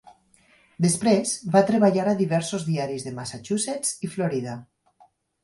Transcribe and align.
Després 0.85 1.33
va 1.55 1.61
treballar 1.67 2.07
a 2.13 2.15
diversos 2.23 2.65
diaris 2.71 3.07
de 3.09 3.15
Massachusetts 3.19 3.95
i 4.09 4.13
Florida. 4.17 4.59